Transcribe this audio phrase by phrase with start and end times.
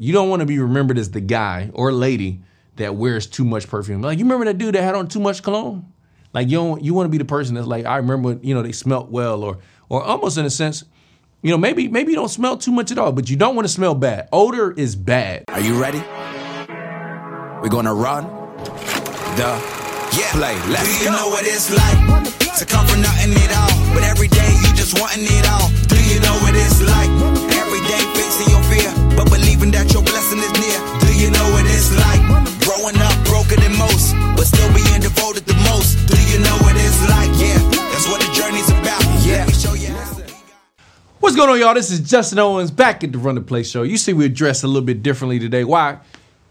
[0.00, 2.42] You don't want to be remembered as the guy or lady
[2.76, 4.02] that wears too much perfume.
[4.02, 5.92] Like you remember that dude that had on too much cologne?
[6.32, 8.62] Like you don't, you want to be the person that's like I remember you know
[8.62, 10.82] they smelt well or or almost in a sense,
[11.42, 13.68] you know maybe maybe you don't smell too much at all, but you don't want
[13.68, 14.28] to smell bad.
[14.32, 15.44] Odor is bad.
[15.46, 16.02] Are you ready?
[17.62, 18.24] We're gonna run
[19.36, 19.54] the
[20.18, 20.32] yeah.
[20.32, 20.58] play.
[20.72, 21.16] Let's Do you go.
[21.16, 24.98] know what it's like to come from nothing at all, but every day you just
[25.00, 25.83] wanting it all?
[26.14, 27.10] You know what it's like?
[27.58, 28.86] Every day facing your fear,
[29.18, 30.78] but believing that your blessing is near.
[31.02, 32.22] Do you know what it's like?
[32.62, 35.98] Growing up broken than most, but still being devoted the most.
[36.06, 37.34] Do you know what it's like?
[37.34, 37.58] Yeah,
[37.90, 39.02] that's what the journey's about.
[39.26, 39.42] Yeah.
[41.18, 41.74] What's going on, y'all?
[41.74, 43.82] This is Justin Owens back at the Run the Play Show.
[43.82, 45.64] You see, we're dressed a little bit differently today.
[45.64, 45.98] Why?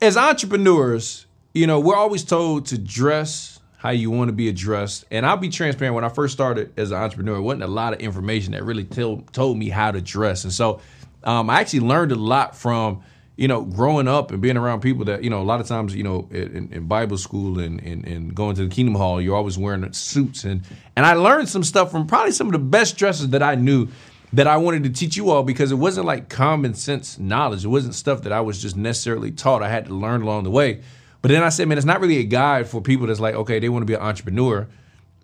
[0.02, 3.53] As entrepreneurs, you know, we're always told to dress
[3.84, 5.04] how you want to be addressed.
[5.12, 5.94] And I'll be transparent.
[5.94, 8.86] When I first started as an entrepreneur, it wasn't a lot of information that really
[8.86, 10.46] tell, told me how to dress.
[10.46, 10.80] And so
[11.26, 13.04] um, I actually learned a lot from,
[13.36, 15.94] you know, growing up and being around people that, you know, a lot of times,
[15.94, 19.36] you know, in, in Bible school and, and, and going to the Kingdom Hall, you're
[19.36, 20.46] always wearing suits.
[20.46, 20.62] And,
[20.96, 23.90] and I learned some stuff from probably some of the best dressers that I knew
[24.32, 27.66] that I wanted to teach you all because it wasn't like common sense knowledge.
[27.66, 29.62] It wasn't stuff that I was just necessarily taught.
[29.62, 30.84] I had to learn along the way.
[31.24, 33.58] But then I said, man, it's not really a guide for people that's like, okay,
[33.58, 34.68] they want to be an entrepreneur.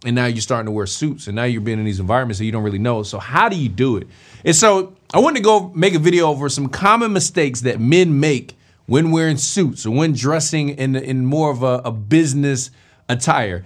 [0.05, 2.45] And now you're starting to wear suits and now you're being in these environments that
[2.45, 3.03] you don't really know.
[3.03, 4.07] So how do you do it?
[4.45, 8.17] And so I wanted to go make a video over some common mistakes that men
[8.17, 12.71] make when wearing suits or when dressing in, in more of a, a business
[13.09, 13.65] attire.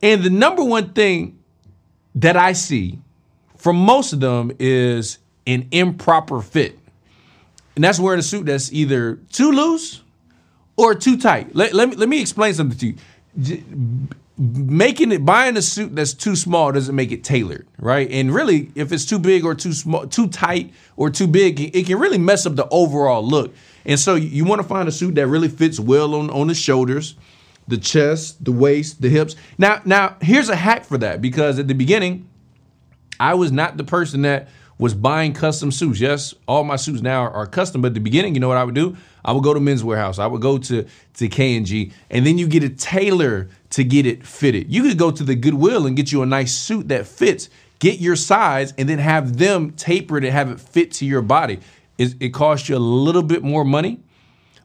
[0.00, 1.40] And the number one thing
[2.14, 3.00] that I see
[3.56, 6.78] from most of them is an improper fit.
[7.74, 10.03] And that's wearing a suit that's either too loose
[10.76, 11.54] or too tight.
[11.54, 12.86] Let, let, me, let me explain something to
[13.52, 14.08] you.
[14.36, 18.10] Making it buying a suit that's too small doesn't make it tailored, right?
[18.10, 21.86] And really, if it's too big or too small, too tight or too big, it
[21.86, 23.54] can really mess up the overall look.
[23.84, 26.54] And so you want to find a suit that really fits well on, on the
[26.54, 27.14] shoulders,
[27.68, 29.36] the chest, the waist, the hips.
[29.56, 32.28] Now, now here's a hack for that because at the beginning,
[33.20, 34.48] I was not the person that
[34.78, 36.00] was buying custom suits.
[36.00, 38.64] Yes, all my suits now are, custom, but at the beginning, you know what I
[38.64, 38.96] would do?
[39.24, 40.18] I would go to Men's Wearhouse.
[40.18, 43.84] I would go to to K and G, and then you get a tailor to
[43.84, 44.72] get it fitted.
[44.72, 47.48] You could go to the Goodwill and get you a nice suit that fits,
[47.78, 51.22] get your size, and then have them taper it and have it fit to your
[51.22, 51.60] body.
[51.96, 54.00] It, it costs you a little bit more money,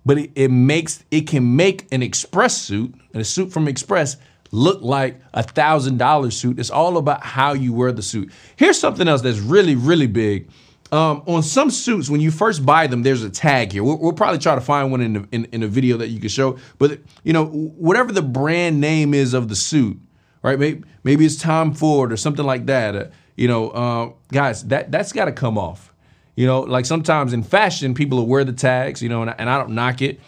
[0.06, 4.18] but it, it makes it can make an Express suit and a suit from Express
[4.51, 6.59] look like a thousand dollar suit.
[6.59, 8.31] It's all about how you wear the suit.
[8.55, 10.49] Here's something else that's really really big.
[10.91, 13.83] Um, on some suits, when you first buy them, there's a tag here.
[13.83, 16.19] We'll, we'll probably try to find one in, the, in in a video that you
[16.19, 16.57] can show.
[16.79, 19.99] But you know, whatever the brand name is of the suit,
[20.41, 20.57] right?
[20.57, 22.95] Maybe maybe it's Tom Ford or something like that.
[22.95, 23.05] Uh,
[23.35, 25.93] you know, uh, guys, that that's got to come off.
[26.35, 29.01] You know, like sometimes in fashion, people will wear the tags.
[29.03, 30.19] You know, and and I don't knock it.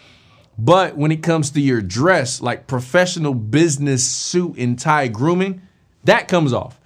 [0.58, 5.62] But when it comes to your dress, like professional business suit and tie grooming,
[6.04, 6.78] that comes off.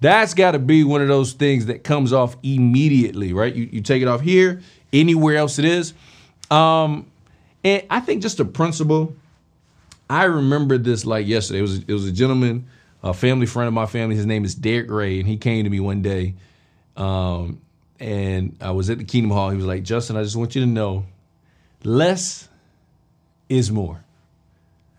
[0.00, 3.54] That's got to be one of those things that comes off immediately, right?
[3.54, 4.60] You, you take it off here,
[4.92, 5.94] anywhere else it is.
[6.50, 7.06] Um,
[7.62, 9.14] and I think just a principle,
[10.10, 11.60] I remember this like yesterday.
[11.60, 12.66] It was, it was a gentleman,
[13.04, 14.16] a family friend of my family.
[14.16, 16.34] His name is Derek Ray, and he came to me one day.
[16.96, 17.60] Um,
[18.00, 19.50] and I was at the Kingdom Hall.
[19.50, 21.06] He was like, Justin, I just want you to know
[21.84, 22.48] less
[23.48, 24.04] is more.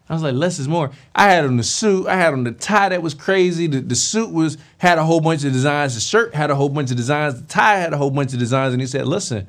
[0.09, 0.91] I was like, less is more.
[1.15, 3.67] I had on the suit, I had on the tie that was crazy.
[3.67, 5.95] The, the suit was had a whole bunch of designs.
[5.95, 7.41] The shirt had a whole bunch of designs.
[7.41, 8.73] The tie had a whole bunch of designs.
[8.73, 9.47] And he said, listen,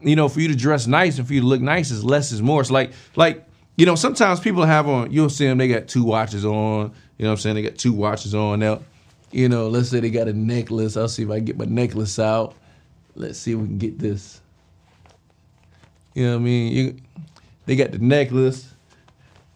[0.00, 2.32] you know, for you to dress nice and for you to look nice is less
[2.32, 2.62] is more.
[2.62, 6.04] It's like, like, you know, sometimes people have on, you'll see them, they got two
[6.04, 7.56] watches on, you know what I'm saying?
[7.56, 8.60] They got two watches on.
[8.60, 8.80] Now,
[9.30, 10.96] you know, let's say they got a necklace.
[10.96, 12.54] I'll see if I can get my necklace out.
[13.14, 14.40] Let's see if we can get this.
[16.14, 16.72] You know what I mean?
[16.72, 16.96] You,
[17.66, 18.68] they got the necklace,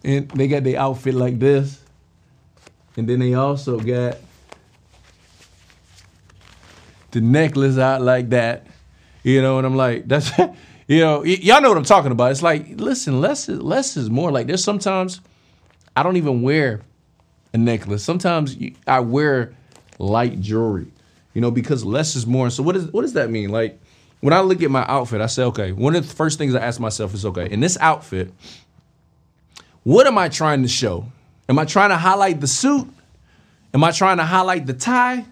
[0.04, 1.80] and they got the outfit like this,
[2.96, 4.18] and then they also got
[7.10, 8.66] the necklace out like that.
[9.22, 10.30] You know, and I'm like, that's,
[10.86, 12.30] you know, y- y'all know what I'm talking about.
[12.30, 14.30] It's like, listen, less is less is more.
[14.30, 15.20] Like, there's sometimes
[15.96, 16.82] I don't even wear
[17.52, 18.04] a necklace.
[18.04, 18.56] Sometimes
[18.86, 19.54] I wear
[19.98, 20.86] light jewelry,
[21.34, 22.50] you know, because less is more.
[22.50, 23.50] So what is what does that mean?
[23.50, 23.80] Like
[24.20, 26.60] when I look at my outfit, I say, okay, one of the first things I
[26.60, 28.32] ask myself is, okay, in this outfit,
[29.82, 31.06] what am I trying to show?
[31.48, 32.88] Am I trying to highlight the suit?
[33.72, 35.24] Am I trying to highlight the tie?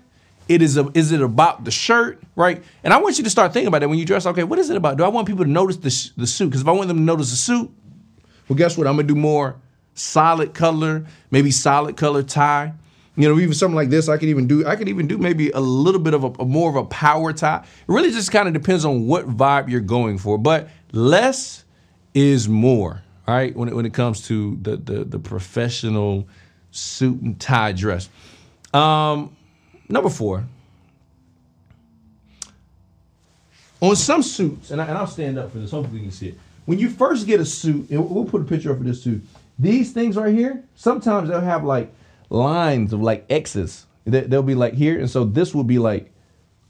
[0.48, 2.62] It is a, is it about the shirt, right?
[2.82, 4.26] And I want you to start thinking about that when you dress.
[4.26, 4.98] Okay, what is it about?
[4.98, 6.50] Do I want people to notice the, the suit?
[6.50, 7.70] Because if I want them to notice the suit,
[8.48, 8.86] well, guess what?
[8.86, 9.56] I'm gonna do more
[9.94, 12.74] solid color, maybe solid color tie.
[13.16, 14.66] You know, even something like this, I could even do.
[14.66, 17.32] I could even do maybe a little bit of a, a more of a power
[17.32, 17.58] tie.
[17.58, 20.36] It really just kind of depends on what vibe you're going for.
[20.36, 21.64] But less
[22.12, 23.02] is more.
[23.28, 23.54] right?
[23.54, 26.26] when it, when it comes to the the, the professional
[26.72, 28.08] suit and tie dress.
[28.72, 29.36] Um,
[29.88, 30.44] number four.
[33.80, 35.70] On some suits, and, I, and I'll stand up for this.
[35.70, 36.38] Hopefully, you can see it.
[36.64, 39.20] When you first get a suit, and we'll put a picture up for this too.
[39.58, 41.92] These things right here, sometimes they'll have like
[42.30, 43.86] lines of like X's.
[44.04, 46.12] They- They'll be like here, and so this will be like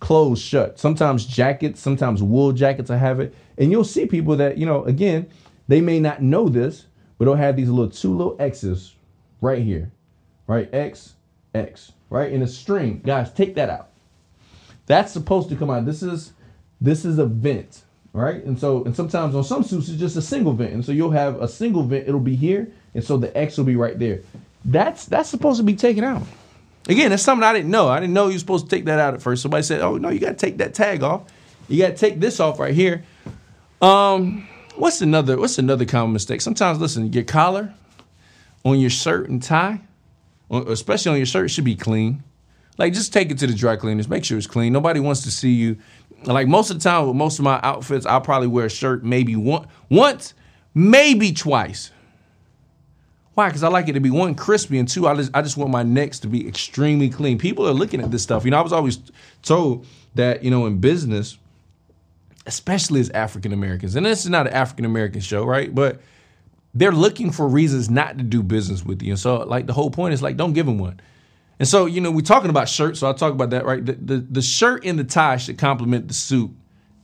[0.01, 0.79] closed shut.
[0.79, 3.35] Sometimes jackets, sometimes wool jackets I have it.
[3.59, 5.27] And you'll see people that, you know, again,
[5.69, 6.87] they may not know this,
[7.19, 8.95] but they'll have these little two little X's
[9.41, 9.91] right here.
[10.47, 10.69] Right?
[10.75, 11.15] X,
[11.55, 12.31] X, right?
[12.31, 13.01] In a string.
[13.05, 13.89] Guys, take that out.
[14.87, 15.87] That's supposed to come out.
[15.87, 16.33] This is
[16.81, 18.45] this is a vent, right?
[18.45, 20.73] And so and sometimes on some suits it's just a single vent.
[20.75, 23.65] And so you'll have a single vent, it'll be here, and so the X will
[23.65, 24.21] be right there.
[24.65, 26.23] That's that's supposed to be taken out.
[26.89, 27.89] Again, that's something I didn't know.
[27.89, 29.43] I didn't know you were supposed to take that out at first.
[29.43, 31.23] Somebody said, "Oh no, you got to take that tag off.
[31.69, 33.05] You got to take this off right here."
[33.81, 36.41] Um, what's another what's another common mistake?
[36.41, 37.73] Sometimes, listen, your collar
[38.65, 39.81] on your shirt and tie,
[40.51, 42.23] especially on your shirt, should be clean.
[42.77, 44.09] Like, just take it to the dry cleaners.
[44.09, 44.73] Make sure it's clean.
[44.73, 45.79] Nobody wants to see you.
[46.25, 49.05] Like most of the time, with most of my outfits, I'll probably wear a shirt
[49.05, 50.33] maybe one, once,
[50.75, 51.91] maybe twice.
[53.35, 53.49] Why?
[53.49, 55.71] Because I like it to be one crispy and two, I just I just want
[55.71, 57.39] my necks to be extremely clean.
[57.39, 58.45] People are looking at this stuff.
[58.45, 58.99] You know, I was always
[59.43, 61.37] told that you know in business,
[62.47, 65.75] especially as African Americans, and this is not an African American show, right?
[65.75, 66.01] But
[66.75, 69.13] they're looking for reasons not to do business with you.
[69.13, 71.01] And so, like the whole point is like, don't give them one.
[71.59, 73.85] And so, you know, we're talking about shirts, so I'll talk about that, right?
[73.85, 76.51] The, the the shirt and the tie should complement the suit.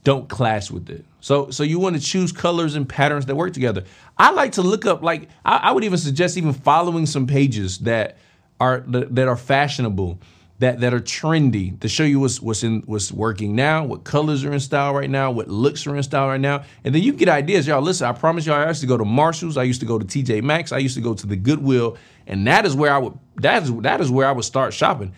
[0.03, 1.05] Don't clash with it.
[1.19, 3.83] So so you want to choose colors and patterns that work together.
[4.17, 7.79] I like to look up like I, I would even suggest even following some pages
[7.79, 8.17] that
[8.59, 10.19] are that, are fashionable,
[10.59, 14.43] that that are trendy to show you what's what's in what's working now, what colors
[14.43, 17.13] are in style right now, what looks are in style right now, and then you
[17.13, 17.67] get ideas.
[17.67, 19.99] Y'all listen, I promise y'all, I used to go to Marshalls, I used to go
[19.99, 22.97] to TJ Maxx, I used to go to the Goodwill, and that is where I
[22.97, 25.13] would that is that is where I would start shopping.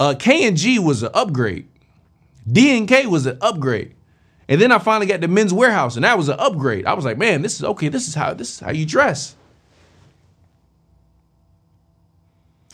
[0.00, 1.68] Uh, K and G was an upgrade.
[2.50, 3.94] D and K was an upgrade.
[4.48, 6.86] And then I finally got the men's wearhouse, and that was an upgrade.
[6.86, 7.88] I was like, man, this is okay.
[7.88, 9.36] This is how this is how you dress.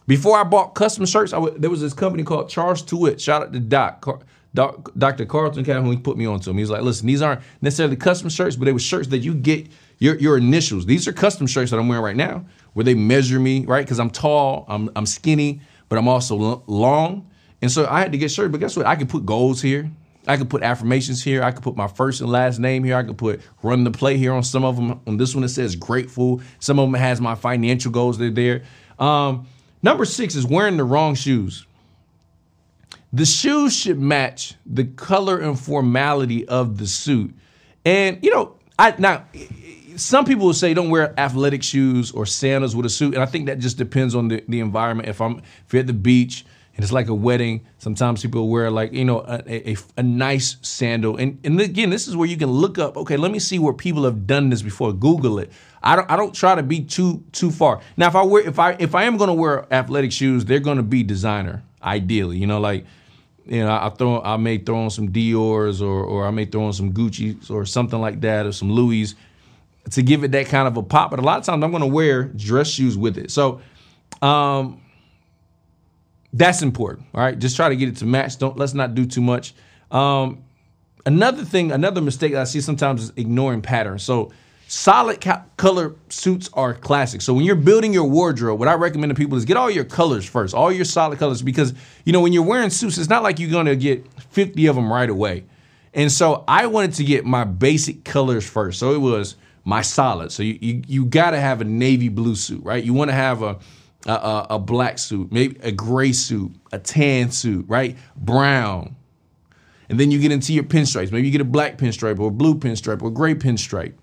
[0.07, 3.21] Before I bought custom shirts, there was this company called Charles Tyrwhitt.
[3.21, 4.19] Shout out to Doc, Car,
[4.53, 5.25] Dr.
[5.25, 5.93] Carlton Calhoun.
[5.93, 6.59] He put me onto him.
[6.59, 9.69] He's like, listen, these aren't necessarily custom shirts, but they were shirts that you get
[10.01, 10.87] your your initials.
[10.87, 13.85] These are custom shirts that I'm wearing right now, where they measure me, right?
[13.85, 17.31] Because I'm tall, I'm I'm skinny, but I'm also long,
[17.63, 18.51] and so I had to get shirts.
[18.51, 18.87] But guess what?
[18.87, 19.89] I can put goals here.
[20.27, 21.43] I could put affirmations here.
[21.43, 22.97] I could put my first and last name here.
[22.97, 25.01] I could put run the play here on some of them.
[25.07, 26.43] On this one, it says grateful.
[26.59, 28.19] Some of them has my financial goals.
[28.19, 28.63] They're there.
[28.99, 29.47] Um,
[29.83, 31.67] number six is wearing the wrong shoes.
[33.13, 37.35] The shoes should match the color and formality of the suit.
[37.85, 39.25] And you know, I now
[39.97, 43.27] some people will say don't wear athletic shoes or sandals with a suit, and I
[43.27, 45.09] think that just depends on the, the environment.
[45.09, 46.45] If I'm if you're at the beach
[46.81, 50.56] and it's like a wedding, sometimes people wear like you know a, a, a nice
[50.62, 51.19] sandal.
[51.19, 52.97] And and again, this is where you can look up.
[52.97, 54.94] Okay, let me see where people have done this before.
[54.94, 55.53] Google it.
[55.82, 57.82] I don't I don't try to be too too far.
[57.99, 60.82] Now, if I wear if I if I am to wear athletic shoes, they're to
[60.82, 62.38] be designer ideally.
[62.38, 62.87] You know, like
[63.44, 66.65] you know, I throw I may throw on some Dior's or or I may throw
[66.65, 69.15] on some Gucci's or something like that or some Louis
[69.91, 71.11] to give it that kind of a pop.
[71.11, 73.31] But a lot of times I'm to wear dress shoes with it.
[73.31, 73.61] So
[74.23, 74.81] um,
[76.33, 77.07] that's important.
[77.15, 78.39] All right, just try to get it to match.
[78.39, 79.55] Don't let's not do too much.
[79.91, 80.45] Um,
[81.05, 84.03] another thing, another mistake I see sometimes is ignoring patterns.
[84.03, 84.33] So
[84.69, 85.25] solid
[85.57, 87.21] color suits are classic.
[87.23, 89.85] So when you're building your wardrobe, what I recommend to people is get all your
[89.85, 93.23] colors first, all your solid colors, because you know when you're wearing suits, it's not
[93.23, 95.45] like you're gonna get 50 of them right away.
[95.93, 98.79] And so I wanted to get my basic colors first.
[98.79, 99.35] So it was
[99.65, 100.31] my solid.
[100.31, 102.83] So you you, you got to have a navy blue suit, right?
[102.83, 103.59] You want to have a
[104.07, 107.97] a, a a black suit, maybe a gray suit, a tan suit, right?
[108.16, 108.97] Brown.
[109.88, 111.11] And then you get into your pinstripes.
[111.11, 113.95] Maybe you get a black pinstripe or a blue pinstripe or a gray pinstripe.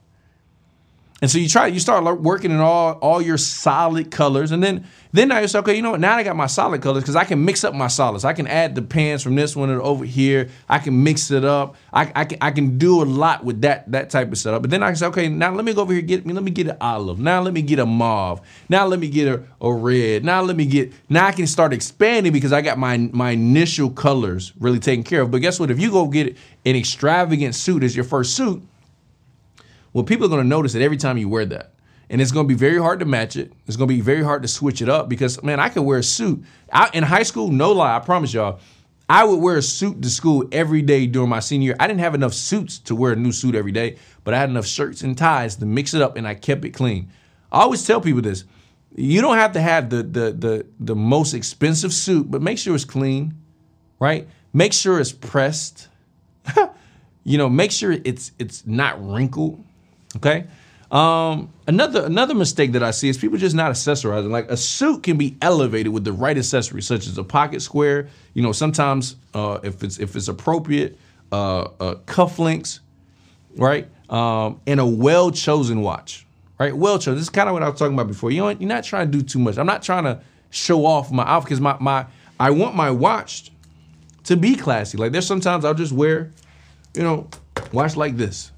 [1.22, 4.86] And so you try, you start working in all all your solid colors, and then
[5.14, 6.00] then now you say, okay, you know what?
[6.00, 8.24] Now I got my solid colors because I can mix up my solids.
[8.24, 10.50] I can add the pants from this one over here.
[10.70, 11.76] I can mix it up.
[11.92, 14.62] I, I can I can do a lot with that that type of setup.
[14.62, 16.34] But then I say, okay, now let me go over here get me.
[16.34, 17.18] Let me get an olive.
[17.18, 18.42] Now let me get a mauve.
[18.70, 20.24] Now let me get a, a red.
[20.24, 20.94] Now let me get.
[21.10, 25.24] Now I can start expanding because I got my my initial colors really taken care
[25.24, 25.32] of.
[25.32, 25.72] But guess what?
[25.72, 28.62] If you go get an extravagant suit as your first suit
[29.98, 31.74] well, people are going to notice it every time you wear that.
[32.12, 33.51] And it's going to be very hard to match it.
[33.66, 35.98] It's going to be very hard to switch it up because, man, I could wear
[35.98, 36.44] a suit.
[36.72, 38.60] I, in high school, no lie, I promise y'all,
[39.10, 41.75] I would wear a suit to school every day during my senior year.
[41.80, 44.51] I didn't have enough suits to wear a new suit every day, but I had
[44.51, 47.10] enough shirts and ties to mix it up and I kept it clean.
[47.51, 48.44] I always tell people this.
[48.96, 52.75] You don't have to have the the the the most expensive suit, but make sure
[52.75, 53.34] it's clean,
[54.00, 54.27] right?
[54.54, 55.88] Make sure it's pressed.
[57.24, 59.63] you know, make sure it's it's not wrinkled.
[60.18, 60.46] Okay.
[60.90, 64.30] Um, another another mistake that I see is people just not accessorizing.
[64.30, 68.08] Like a suit can be elevated with the right accessories, such as a pocket square.
[68.34, 70.98] You know, sometimes uh, if it's if it's appropriate,
[71.32, 72.80] uh, uh, cufflinks,
[73.58, 76.26] right, um, and a well chosen watch,
[76.58, 76.76] right?
[76.76, 77.16] Well chosen.
[77.16, 78.32] This is kind of what I was talking about before.
[78.32, 79.58] You know, you're not trying to do too much.
[79.58, 80.22] I'm not trying to
[80.52, 82.06] show off my outfit because my my
[82.40, 83.52] I want my watch
[84.24, 84.98] to be classy.
[84.98, 86.32] Like there's sometimes I'll just wear,
[86.94, 87.28] you know,
[87.74, 88.54] watch like this.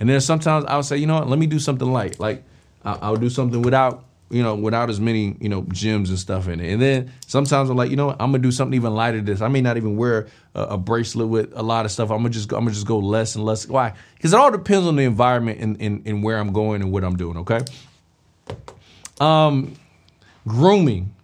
[0.00, 2.18] And then sometimes I'll say, you know what, let me do something light.
[2.18, 2.42] Like
[2.84, 6.58] I'll, do something without, you know, without as many, you know, gems and stuff in
[6.58, 6.72] it.
[6.72, 9.20] And then sometimes I'm like, you know what, I'm gonna do something even lighter.
[9.20, 12.10] This I may not even wear a, a, bracelet with a lot of stuff.
[12.10, 13.68] I'm gonna just go, I'm gonna just go less and less.
[13.68, 13.92] Why?
[14.14, 17.04] Because it all depends on the environment and, and, and where I'm going and what
[17.04, 17.36] I'm doing.
[17.38, 17.60] Okay.
[19.20, 19.74] Um,
[20.48, 21.14] grooming.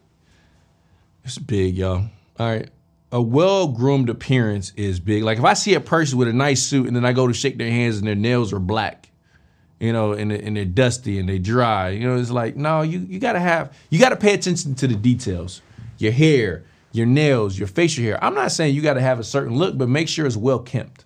[1.24, 2.04] It's big, y'all.
[2.38, 2.70] All right
[3.12, 5.22] a well groomed appearance is big.
[5.22, 7.34] Like if I see a person with a nice suit and then I go to
[7.34, 9.10] shake their hands and their nails are black,
[9.78, 13.00] you know, and, and they're dusty and they dry, you know, it's like no, you
[13.00, 15.62] you gotta have you gotta pay attention to the details,
[15.98, 18.22] your hair, your nails, your facial hair.
[18.22, 21.04] I'm not saying you gotta have a certain look, but make sure it's well kempt.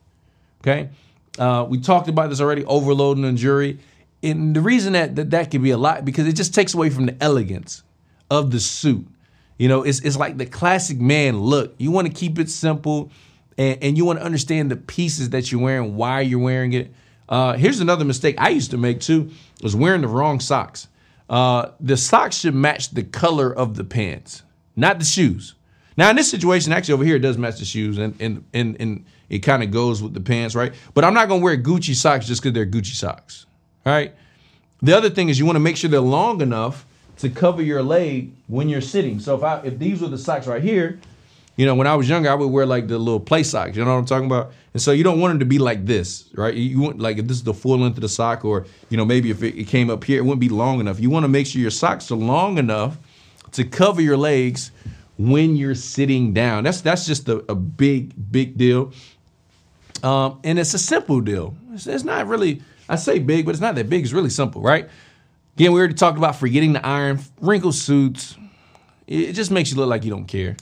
[0.62, 0.90] Okay,
[1.38, 3.78] uh, we talked about this already, overloading the jury,
[4.23, 6.90] and the reason that, that that can be a lot because it just takes away
[6.90, 7.83] from the elegance
[8.30, 9.07] of the suit.
[9.61, 11.75] You know, it's it's like the classic man look.
[11.76, 13.11] You want to keep it simple,
[13.59, 16.95] and, and you want to understand the pieces that you're wearing, why you're wearing it.
[17.29, 19.31] Uh, here's another mistake I used to make too:
[19.62, 20.88] was wearing the wrong socks.
[21.29, 24.45] Uh, the socks should match the color of the pants,
[24.76, 25.57] not the shoes.
[25.95, 28.79] Now in this situation, actually over here it does match the shoes, and and and,
[28.81, 30.73] and it kind of goes with the pants, right?
[30.95, 33.45] But I'm not gonna wear Gucci socks just because they're Gucci socks,
[33.85, 34.14] right?
[34.81, 36.87] The other thing is you want to make sure they're long enough
[37.21, 39.21] to cover your leg when you're sitting.
[39.21, 40.99] So if I if these were the socks right here,
[41.57, 43.77] you know, when I was younger, I would wear like the little play socks.
[43.77, 44.53] You know what I'm talking about?
[44.73, 46.55] And so you don't want them to be like this, right?
[46.55, 49.05] You want like if this is the full length of the sock, or you know
[49.05, 50.99] maybe if it, it came up here, it wouldn't be long enough.
[50.99, 52.97] You want to make sure your socks are long enough
[53.53, 54.71] to cover your legs
[55.19, 56.65] when you're sitting down.
[56.65, 58.93] That's that's just a, a big big deal.
[60.03, 61.55] Um, and it's a simple deal.
[61.75, 64.03] It's, it's not really I say big, but it's not that big.
[64.03, 64.89] It's really simple, right?
[65.61, 68.35] Again, we already talked about forgetting the iron, wrinkle suits.
[69.07, 70.57] It just makes you look like you don't care.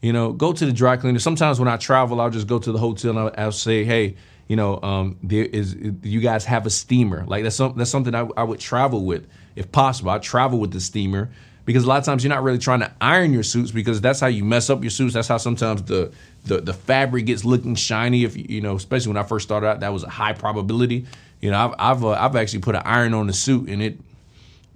[0.00, 1.18] You know, go to the dry cleaner.
[1.18, 4.14] Sometimes when I travel, I'll just go to the hotel and I'll, I'll say, hey,
[4.46, 7.24] you know, um, there is you guys have a steamer.
[7.26, 9.26] Like that's some, that's something I, I would travel with
[9.56, 10.10] if possible.
[10.10, 11.30] I travel with the steamer
[11.64, 14.20] because a lot of times you're not really trying to iron your suits because that's
[14.20, 15.14] how you mess up your suits.
[15.14, 16.12] That's how sometimes the
[16.44, 18.22] the, the fabric gets looking shiny.
[18.22, 21.06] If you know, especially when I first started out, that was a high probability.
[21.40, 23.98] You know, I've I've, uh, I've actually put an iron on the suit and it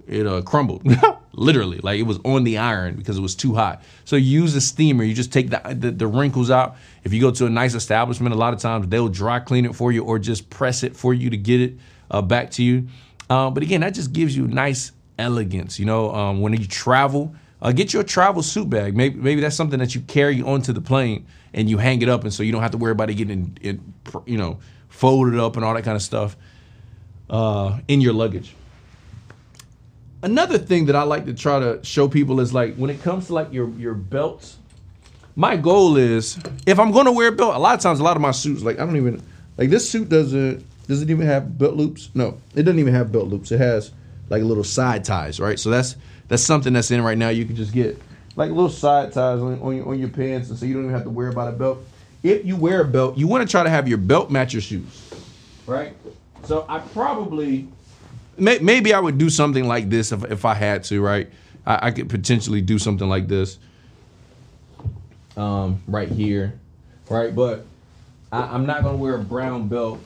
[0.07, 0.83] it uh, crumbled.
[1.33, 3.81] Literally like it was on the iron because it was too hot.
[4.05, 6.75] So you use a steamer you just take the, the, the wrinkles out.
[7.03, 9.75] If you go to a nice establishment a lot of times they'll dry clean it
[9.75, 11.73] for you or just press it for you to get it
[12.11, 12.87] uh, back to you.
[13.29, 17.33] Uh, but again that just gives you nice elegance you know um, when you travel
[17.63, 18.95] uh, get your travel suit bag.
[18.95, 22.23] Maybe, maybe that's something that you carry onto the plane and you hang it up
[22.23, 23.79] and so you don't have to worry about it getting it
[24.25, 26.35] you know folded up and all that kind of stuff
[27.29, 28.53] uh, in your luggage
[30.23, 33.27] another thing that I like to try to show people is like when it comes
[33.27, 34.57] to like your your belts.
[35.35, 38.15] My goal is if I'm gonna wear a belt, a lot of times a lot
[38.15, 39.21] of my suits like I don't even
[39.57, 42.09] like this suit doesn't doesn't even have belt loops?
[42.13, 43.51] No, it doesn't even have belt loops.
[43.51, 43.91] It has
[44.29, 45.59] like little side ties, right?
[45.59, 45.95] So that's
[46.27, 47.29] that's something that's in right now.
[47.29, 48.01] You can just get
[48.35, 50.95] like little side ties on, on, your, on your pants, and so you don't even
[50.95, 51.79] have to worry about a belt.
[52.23, 54.61] If you wear a belt, you want to try to have your belt match your
[54.61, 55.11] shoes,
[55.67, 55.93] right?
[56.43, 57.67] So I probably
[58.37, 61.29] maybe I would do something like this if, if I had to, right?
[61.65, 63.59] I, I could potentially do something like this
[65.37, 66.59] um, right here,
[67.09, 67.33] right?
[67.33, 67.65] But
[68.31, 69.99] I, am not gonna wear a brown belt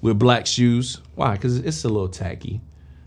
[0.00, 1.00] with black shoes.
[1.14, 1.32] Why?
[1.32, 2.60] Because it's a little tacky.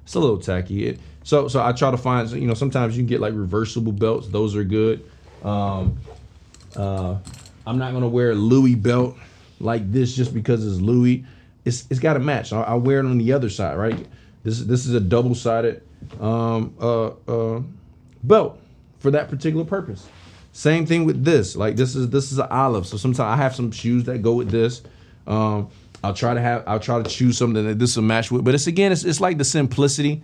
[0.04, 0.88] It's a little tacky.
[0.88, 3.92] It, so so I try to find you know sometimes you can get like reversible
[3.92, 4.28] belts.
[4.28, 5.06] Those are good.
[5.44, 5.98] Um,
[6.76, 7.18] uh,
[7.66, 9.18] I'm not gonna wear a Louis belt
[9.60, 11.26] like this just because it's Louis.
[11.64, 12.54] It's it's got to match.
[12.54, 14.08] I, I wear it on the other side, right?
[14.44, 15.84] This this is a double sided
[16.20, 17.62] um, uh, uh,
[18.24, 18.60] belt
[19.00, 20.08] for that particular purpose.
[20.54, 21.56] Same thing with this.
[21.56, 22.88] Like this is this is an olive.
[22.88, 24.82] So sometimes I have some shoes that go with this.
[25.28, 25.70] Um,
[26.04, 28.44] I'll try to have I'll try to choose something that this will match with.
[28.44, 30.22] But it's again it's it's like the simplicity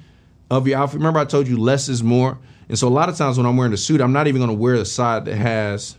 [0.50, 1.00] of your outfit.
[1.00, 2.38] Remember I told you less is more.
[2.70, 4.54] And so a lot of times when I'm wearing a suit, I'm not even gonna
[4.54, 5.96] wear the side that has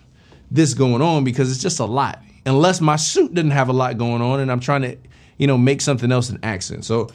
[0.50, 2.22] this going on because it's just a lot.
[2.44, 4.96] Unless my suit didn't have a lot going on and I'm trying to,
[5.36, 6.84] you know, make something else an accent.
[6.84, 7.08] So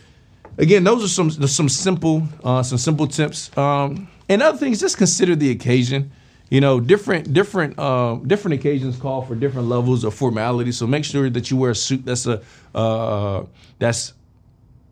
[0.57, 3.55] again, those are some some simple uh, some simple tips.
[3.57, 6.11] Um, and other things, just consider the occasion.
[6.49, 10.71] You know, different different uh, different occasions call for different levels of formality.
[10.71, 12.41] So make sure that you wear a suit that's a
[12.75, 13.45] uh,
[13.79, 14.13] that's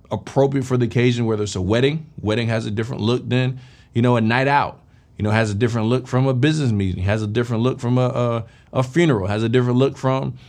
[0.09, 1.25] appropriate for the occasion.
[1.25, 3.59] Whether it's a wedding, wedding has a different look than
[3.93, 4.79] you know a night out.
[5.17, 7.03] You know, has a different look from a business meeting.
[7.03, 8.45] Has a different look from a a,
[8.79, 9.27] a funeral.
[9.27, 10.39] Has a different look from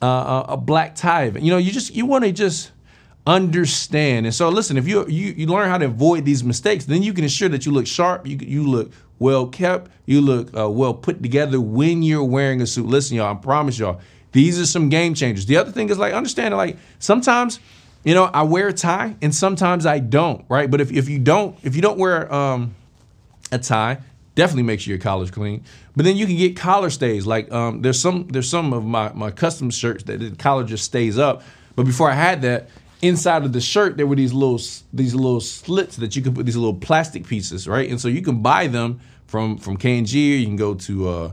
[0.00, 1.24] uh, a, a black tie.
[1.24, 2.72] You know, you just you want to just
[3.26, 4.26] understand.
[4.26, 7.12] And so, listen, if you, you you learn how to avoid these mistakes, then you
[7.12, 10.94] can ensure that you look sharp, you you look well kept, you look uh, well
[10.94, 12.86] put together when you're wearing a suit.
[12.86, 14.00] Listen, y'all, I promise y'all,
[14.32, 15.46] these are some game changers.
[15.46, 17.60] The other thing is like understanding, like sometimes,
[18.02, 20.70] you know, I wear a tie and sometimes I don't, right?
[20.70, 22.74] But if if you don't if you don't wear um,
[23.52, 23.98] a tie,
[24.34, 25.62] definitely make sure your collar's clean.
[25.94, 27.26] But then you can get collar stays.
[27.26, 30.84] Like um, there's some there's some of my my custom shirts that the collar just
[30.84, 31.42] stays up.
[31.76, 32.68] But before I had that,
[33.02, 34.60] inside of the shirt there were these little
[34.92, 37.90] these little slits that you could put these little plastic pieces, right?
[37.90, 41.32] And so you can buy them from from K&G you can go to uh,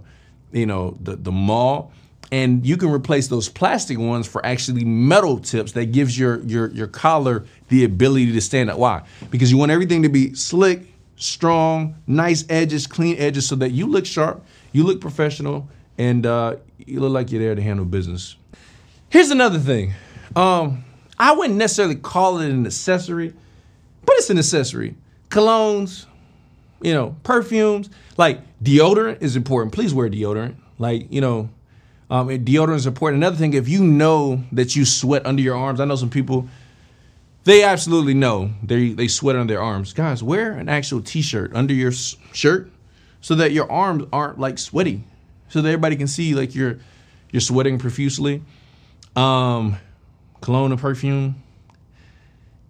[0.51, 1.91] you know the the mall
[2.31, 6.71] and you can replace those plastic ones for actually metal tips that gives your your
[6.71, 8.77] your collar the ability to stand up.
[8.77, 9.03] Why?
[9.29, 10.81] Because you want everything to be slick,
[11.15, 16.55] strong, nice edges, clean edges, so that you look sharp, you look professional, and uh,
[16.77, 18.35] you look like you're there to handle business.
[19.09, 19.93] Here's another thing.
[20.35, 20.83] Um,
[21.19, 23.33] I wouldn't necessarily call it an accessory,
[24.05, 24.95] but it's an accessory.
[25.29, 26.05] Colognes,
[26.81, 29.73] you know, perfumes, like deodorant is important.
[29.73, 30.55] Please wear deodorant.
[30.77, 31.49] Like, you know,
[32.09, 33.21] um, deodorant is important.
[33.21, 36.47] Another thing, if you know that you sweat under your arms, I know some people,
[37.43, 39.93] they absolutely know they they sweat under their arms.
[39.93, 42.71] Guys, wear an actual t-shirt under your shirt
[43.21, 45.03] so that your arms aren't like sweaty,
[45.49, 46.79] so that everybody can see like you're
[47.31, 48.41] you're sweating profusely.
[49.15, 49.77] Um,
[50.41, 51.41] cologne or perfume,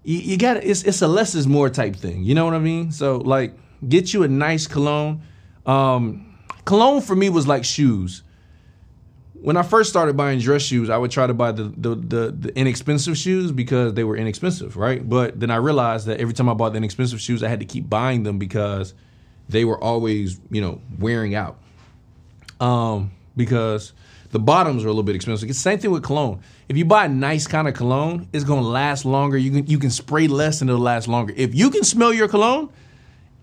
[0.03, 2.23] you, you got it's it's a less is more type thing.
[2.23, 2.91] You know what I mean?
[2.91, 3.53] So like,
[3.87, 5.21] get you a nice cologne.
[5.65, 8.23] Um, cologne for me was like shoes.
[9.41, 12.31] When I first started buying dress shoes, I would try to buy the, the the,
[12.31, 15.07] the inexpensive shoes because they were inexpensive, right?
[15.07, 17.65] But then I realized that every time I bought the inexpensive shoes, I had to
[17.65, 18.93] keep buying them because
[19.47, 21.57] they were always, you know, wearing out.
[22.59, 23.93] Um, because
[24.31, 25.49] the bottoms are a little bit expensive.
[25.49, 26.41] It's the same thing with cologne.
[26.67, 29.37] If you buy a nice kind of cologne, it's gonna last longer.
[29.37, 31.33] You can you can spray less and it'll last longer.
[31.35, 32.69] If you can smell your cologne,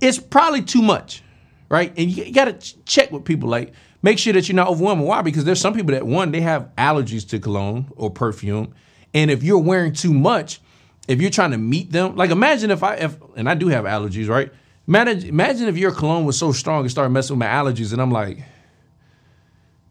[0.01, 1.23] it's probably too much,
[1.69, 1.93] right?
[1.97, 2.53] And you, you gotta
[2.85, 3.49] check with people.
[3.49, 3.73] Like
[4.03, 5.03] make sure that you're not overwhelmed.
[5.03, 5.23] Why?
[5.23, 8.73] Because there's some people that one they have allergies to cologne or perfume,
[9.13, 10.61] and if you're wearing too much,
[11.09, 13.85] if you're trying to meet them, like imagine if I if and I do have
[13.85, 14.53] allergies, right?
[14.87, 18.01] Imagine, imagine if your cologne was so strong it started messing with my allergies, and
[18.01, 18.45] I'm like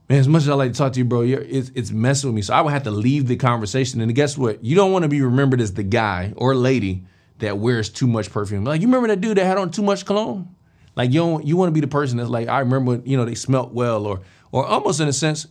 [0.10, 2.36] man, as much as I like to talk to you, bro, it's, it's messing with
[2.36, 2.41] me.
[2.41, 4.02] So I would have to leave the conversation.
[4.02, 4.63] And guess what?
[4.63, 7.04] You don't want to be remembered as the guy or lady
[7.39, 8.63] that wears too much perfume.
[8.63, 10.56] Like, you remember that dude that had on too much cologne?
[10.96, 13.26] Like, you don't, you want to be the person that's like, I remember, you know,
[13.26, 15.48] they smelt well, or or almost in a sense,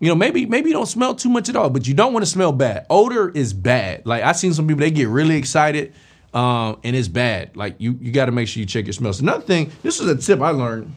[0.00, 2.24] you know, maybe maybe you don't smell too much at all, but you don't want
[2.24, 2.86] to smell bad.
[2.90, 4.04] Odor is bad.
[4.06, 5.92] Like I've seen some people, they get really excited,
[6.34, 7.54] um, and it's bad.
[7.54, 9.20] Like you you got to make sure you check your smells.
[9.20, 10.92] Another thing, this is a tip I learned.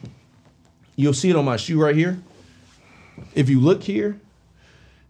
[0.96, 2.18] You'll see it on my shoe right here
[3.34, 4.20] if you look here,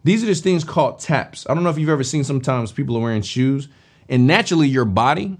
[0.02, 1.46] these are just things called taps.
[1.48, 3.68] I don't know if you've ever seen sometimes people are wearing shoes
[4.08, 5.38] and naturally your body,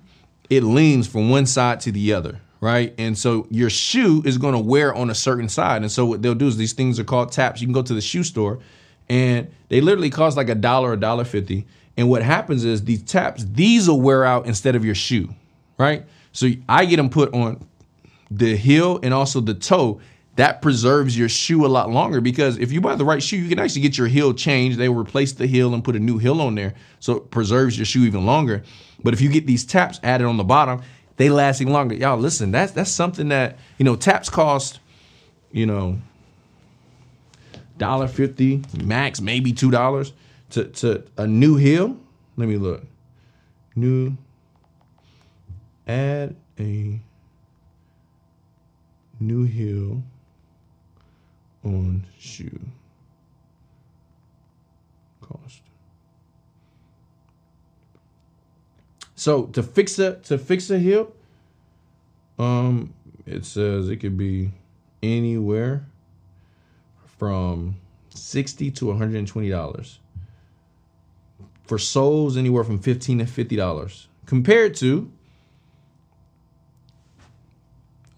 [0.49, 2.95] it leans from one side to the other, right?
[2.97, 5.83] And so your shoe is going to wear on a certain side.
[5.83, 7.61] And so what they'll do is these things are called taps.
[7.61, 8.59] You can go to the shoe store
[9.09, 11.67] and they literally cost like a dollar, a dollar fifty.
[11.97, 15.29] And what happens is these taps, these will wear out instead of your shoe,
[15.79, 16.05] right?
[16.33, 17.67] So I get them put on
[18.31, 20.01] the heel and also the toe
[20.37, 23.49] that preserves your shoe a lot longer because if you buy the right shoe, you
[23.49, 24.79] can actually get your heel changed.
[24.79, 26.75] They will replace the heel and put a new heel on there.
[26.99, 28.65] So it preserves your shoe even longer.
[29.03, 30.83] But if you get these taps added on the bottom,
[31.17, 31.95] they last even longer.
[31.95, 34.81] Y'all listen, that's that's something that, you know, taps cost,
[35.53, 35.99] you know,
[37.79, 40.13] dollar fifty, max, maybe two dollars
[40.51, 41.97] to, to a new heel.
[42.37, 42.83] Let me look.
[43.77, 44.17] New
[45.87, 46.99] add a
[49.21, 50.03] new heel
[51.65, 52.61] on shoe
[55.21, 55.63] cost.
[59.15, 61.17] So to fix a to fix a hip,
[62.39, 62.93] um,
[63.27, 64.53] it says it could be
[65.03, 65.87] anywhere
[67.19, 67.77] from
[68.11, 69.99] sixty to one hundred and twenty dollars.
[71.63, 74.09] For soles, anywhere from fifteen to fifty dollars.
[74.27, 75.11] Compared to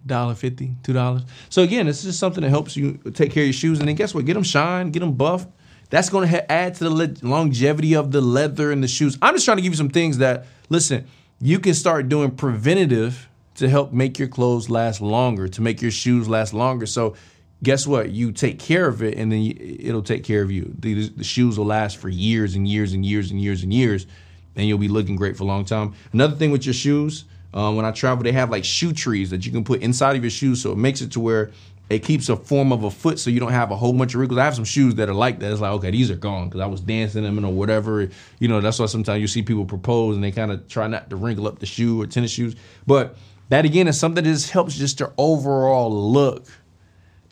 [0.07, 1.27] $1.50, $2.
[1.49, 3.79] So again, it's just something that helps you take care of your shoes.
[3.79, 4.25] And then guess what?
[4.25, 5.49] Get them shine, get them buffed.
[5.91, 9.17] That's going to add to the le- longevity of the leather and the shoes.
[9.23, 11.07] I'm just trying to give you some things that, listen,
[11.41, 15.91] you can start doing preventative to help make your clothes last longer, to make your
[15.91, 16.87] shoes last longer.
[16.87, 17.15] So
[17.63, 18.11] guess what?
[18.11, 20.75] You take care of it, and then it'll take care of you.
[20.79, 24.07] The, the, shoes will last for years and years and years and years and years,
[24.55, 25.95] and you'll be looking great for a long time.
[26.13, 27.25] Another thing with your shoes,
[27.57, 30.23] um, when I travel, they have like shoe trees that you can put inside of
[30.23, 31.51] your shoes, so it makes it to where
[31.91, 34.21] it keeps a form of a foot, so you don't have a whole bunch of
[34.21, 34.39] wrinkles.
[34.39, 35.51] I have some shoes that are like that.
[35.51, 38.09] It's like okay, these are gone because I was dancing them or whatever.
[38.39, 41.11] You know, that's why sometimes you see people propose and they kind of try not
[41.11, 42.55] to wrinkle up the shoe or tennis shoes,
[42.87, 43.17] but
[43.49, 46.47] that again is something that just helps just your overall look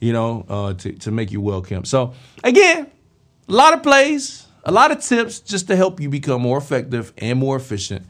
[0.05, 1.87] you know, uh, to, to make you well kept.
[1.87, 2.91] So again,
[3.49, 7.13] a lot of plays, a lot of tips just to help you become more effective
[7.17, 8.07] and more efficient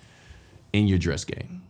[0.72, 1.63] in your dress game.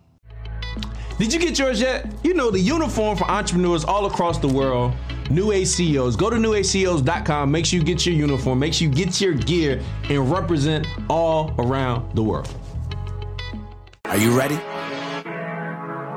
[1.18, 2.12] Did you get yours yet?
[2.24, 4.92] You know, the uniform for entrepreneurs all across the world,
[5.31, 6.16] New Age CEOs.
[6.16, 7.50] Go to newageceos.com.
[7.50, 8.59] Make sure you get your uniform.
[8.59, 12.53] Make sure you get your gear and represent all around the world.
[14.07, 14.59] Are you ready?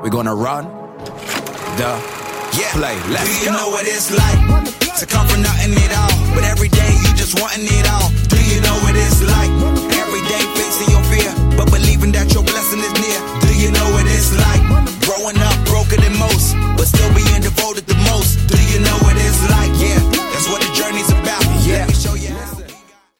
[0.02, 0.64] We're gonna run
[1.76, 2.17] the
[2.56, 2.96] yeah, play.
[3.10, 3.56] Let's Do you go.
[3.58, 4.40] know what it's like
[4.98, 8.10] to come from nothing at all, but every day you just wanting it all?
[8.32, 9.50] Do you know what it's like
[9.94, 13.20] every day facing your fear, but believing that your blessing is near?
[13.46, 14.62] Do you know what it's like
[15.06, 18.42] growing up broken than most, but still being devoted the most?
[18.50, 19.70] Do you know what it's like?
[19.78, 19.98] Yeah,
[20.34, 21.44] that's what the journey's about.
[21.62, 21.86] Yeah.